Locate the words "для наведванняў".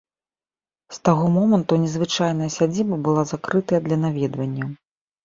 3.89-4.69